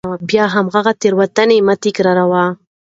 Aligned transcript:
بیا 0.29 0.45
هماغه 0.55 0.91
تېروتنې 1.01 1.57
مه 1.67 1.75
تکراروئ. 1.83 2.45